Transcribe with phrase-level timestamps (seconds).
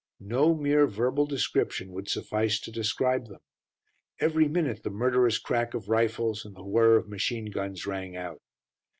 [0.23, 3.37] No mere verbal description would suffice to describe them.
[4.19, 8.41] Every minute the murderous crack of rifles and the whir of machine guns rang out.